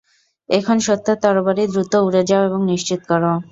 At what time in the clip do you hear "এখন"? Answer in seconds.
0.49-0.77